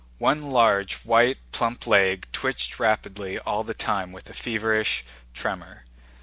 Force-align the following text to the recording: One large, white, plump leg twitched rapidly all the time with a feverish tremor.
One 0.17 0.41
large, 0.41 0.95
white, 1.01 1.37
plump 1.51 1.85
leg 1.85 2.25
twitched 2.33 2.79
rapidly 2.79 3.37
all 3.37 3.63
the 3.63 3.75
time 3.75 4.11
with 4.11 4.31
a 4.31 4.33
feverish 4.33 5.05
tremor. 5.35 5.83